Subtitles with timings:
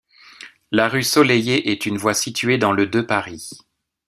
[0.71, 3.51] La rue Soleillet est une voie située dans le de Paris.